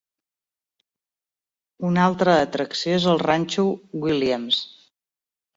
[1.91, 3.69] Una altra atracció és el ranxo
[4.07, 4.67] Williams.